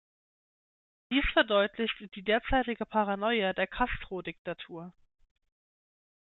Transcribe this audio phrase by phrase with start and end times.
[1.11, 4.91] Dies verdeutlicht die derzeitige Paranoia der Castro-Diktatur.